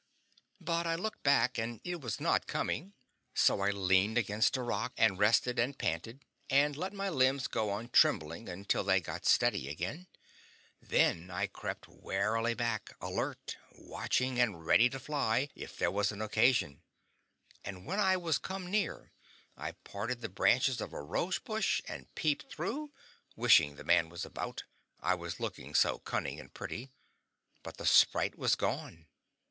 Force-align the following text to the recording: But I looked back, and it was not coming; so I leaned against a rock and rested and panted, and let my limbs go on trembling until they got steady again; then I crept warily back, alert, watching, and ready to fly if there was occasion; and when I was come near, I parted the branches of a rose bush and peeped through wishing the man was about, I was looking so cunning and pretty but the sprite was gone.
But 0.59 0.87
I 0.87 0.95
looked 0.95 1.21
back, 1.21 1.59
and 1.59 1.79
it 1.83 2.01
was 2.01 2.19
not 2.19 2.47
coming; 2.47 2.93
so 3.35 3.59
I 3.61 3.69
leaned 3.69 4.17
against 4.17 4.57
a 4.57 4.63
rock 4.63 4.93
and 4.97 5.19
rested 5.19 5.59
and 5.59 5.77
panted, 5.77 6.25
and 6.49 6.75
let 6.75 6.91
my 6.91 7.07
limbs 7.07 7.45
go 7.45 7.69
on 7.69 7.87
trembling 7.89 8.49
until 8.49 8.83
they 8.83 8.99
got 8.99 9.27
steady 9.27 9.69
again; 9.69 10.07
then 10.81 11.29
I 11.29 11.45
crept 11.45 11.87
warily 11.87 12.55
back, 12.55 12.95
alert, 12.99 13.57
watching, 13.73 14.39
and 14.39 14.65
ready 14.65 14.89
to 14.89 14.99
fly 14.99 15.49
if 15.53 15.77
there 15.77 15.91
was 15.91 16.11
occasion; 16.11 16.81
and 17.63 17.85
when 17.85 17.99
I 17.99 18.17
was 18.17 18.39
come 18.39 18.71
near, 18.71 19.11
I 19.55 19.73
parted 19.73 20.21
the 20.21 20.29
branches 20.29 20.81
of 20.81 20.93
a 20.93 21.01
rose 21.03 21.37
bush 21.37 21.79
and 21.87 22.07
peeped 22.15 22.51
through 22.51 22.91
wishing 23.35 23.75
the 23.75 23.83
man 23.83 24.09
was 24.09 24.25
about, 24.25 24.63
I 24.99 25.13
was 25.13 25.39
looking 25.39 25.75
so 25.75 25.99
cunning 25.99 26.39
and 26.39 26.51
pretty 26.51 26.89
but 27.61 27.77
the 27.77 27.85
sprite 27.85 28.35
was 28.35 28.55
gone. 28.55 29.05